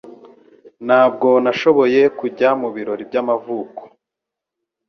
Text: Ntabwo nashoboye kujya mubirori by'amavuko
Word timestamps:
Ntabwo 0.85 1.27
nashoboye 1.43 2.01
kujya 2.19 2.49
mubirori 2.61 3.03
by'amavuko 3.09 3.81